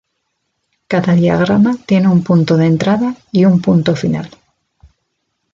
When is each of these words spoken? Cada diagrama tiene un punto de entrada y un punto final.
Cada 0.87 1.13
diagrama 1.13 1.75
tiene 1.85 2.07
un 2.07 2.23
punto 2.23 2.57
de 2.57 2.65
entrada 2.65 3.13
y 3.31 3.45
un 3.45 3.61
punto 3.61 3.95
final. 3.95 4.31